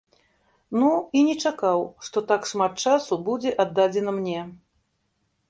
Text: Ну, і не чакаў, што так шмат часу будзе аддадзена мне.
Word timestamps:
Ну, 0.83 0.87
і 1.19 1.21
не 1.27 1.35
чакаў, 1.49 1.83
што 2.07 2.17
так 2.33 2.49
шмат 2.53 2.73
часу 2.87 3.13
будзе 3.29 3.53
аддадзена 3.67 4.11
мне. 4.19 4.41